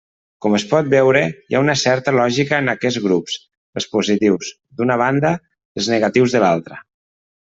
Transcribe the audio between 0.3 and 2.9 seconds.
Com es pot veure, hi ha una certa lògica en